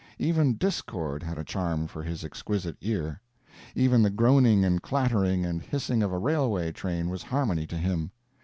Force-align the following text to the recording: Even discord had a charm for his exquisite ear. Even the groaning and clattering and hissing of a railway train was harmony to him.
Even 0.17 0.55
discord 0.55 1.21
had 1.21 1.37
a 1.37 1.43
charm 1.43 1.85
for 1.85 2.01
his 2.01 2.23
exquisite 2.23 2.75
ear. 2.81 3.21
Even 3.75 4.01
the 4.01 4.09
groaning 4.09 4.65
and 4.65 4.81
clattering 4.81 5.45
and 5.45 5.61
hissing 5.61 6.01
of 6.01 6.11
a 6.11 6.17
railway 6.17 6.71
train 6.71 7.07
was 7.07 7.21
harmony 7.21 7.67
to 7.67 7.77
him. 7.77 8.09